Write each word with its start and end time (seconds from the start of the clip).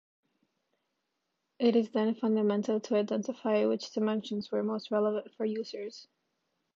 It 1.59 1.75
is 1.75 1.91
then 1.91 2.15
fundamental 2.15 2.79
to 2.79 2.95
identify 2.95 3.67
which 3.67 3.91
dimensions 3.91 4.49
were 4.51 4.63
most 4.63 4.89
relevant 4.89 5.31
for 5.37 5.45
users. 5.45 6.07